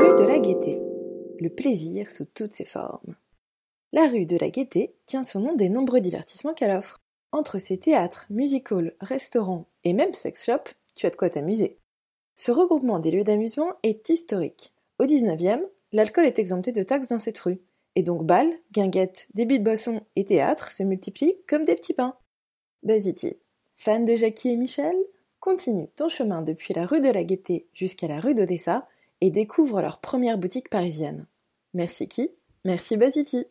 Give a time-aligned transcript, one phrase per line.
[0.00, 0.80] Rue de la Gaîté.
[1.40, 3.16] Le plaisir sous toutes ses formes.
[3.92, 7.00] La rue de la Gaîté tient son nom des nombreux divertissements qu'elle offre.
[7.32, 11.78] Entre ses théâtres, music halls, restaurants et même sex shops, tu as de quoi t'amuser.
[12.36, 14.72] Ce regroupement des lieux d'amusement est historique.
[15.00, 17.58] Au XIXe, l'alcool est exempté de taxes dans cette rue,
[17.96, 22.14] et donc bal, guinguettes, débits de boissons et théâtre se multiplient comme des petits pains.
[22.84, 23.34] Basiti,
[23.76, 24.94] fan de Jackie et Michel?
[25.40, 28.86] Continue ton chemin depuis la rue de la Gaîté jusqu'à la rue d'Odessa
[29.20, 31.26] et découvre leur première boutique parisienne.
[31.74, 32.30] Merci qui
[32.64, 33.46] Merci Basiti